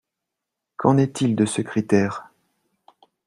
[0.77, 2.31] Qu’en est-il de ce critère?